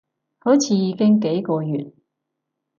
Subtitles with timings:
[0.39, 1.91] 好似已經幾個月